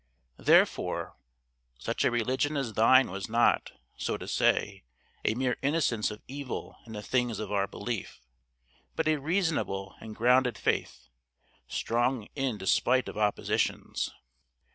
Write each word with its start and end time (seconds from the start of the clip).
Therefore, 0.39 1.15
such 1.77 2.03
a 2.03 2.09
religion 2.09 2.57
as 2.57 2.73
thine 2.73 3.11
was 3.11 3.29
not, 3.29 3.69
so 3.95 4.17
to 4.17 4.27
say, 4.27 4.83
a 5.23 5.35
mere 5.35 5.57
innocence 5.61 6.09
of 6.09 6.23
evil 6.27 6.75
in 6.87 6.93
the 6.93 7.03
things 7.03 7.37
of 7.37 7.51
our 7.51 7.67
Belief, 7.67 8.19
but 8.95 9.07
a 9.07 9.17
reasonable 9.17 9.95
and 10.01 10.15
grounded 10.15 10.57
faith, 10.57 11.07
strong 11.67 12.27
in 12.35 12.57
despite 12.57 13.07
of 13.09 13.15
oppositions. 13.15 14.09